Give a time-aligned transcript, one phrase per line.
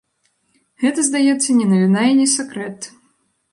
[0.83, 2.91] Гэта, здаецца, не навіна і не сакрэт.